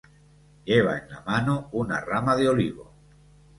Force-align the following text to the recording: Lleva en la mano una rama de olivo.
Lleva 0.65 0.95
en 0.97 1.09
la 1.11 1.21
mano 1.21 1.69
una 1.73 2.01
rama 2.01 2.35
de 2.35 2.49
olivo. 2.49 2.91